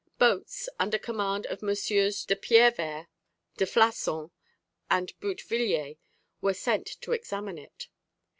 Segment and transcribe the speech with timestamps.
[0.17, 2.25] Boats, under command of MM.
[2.25, 3.05] de Pierrevert,
[3.57, 4.31] de Flassan,
[4.89, 5.97] and Boutevilliers,
[6.41, 7.87] were sent to examine it.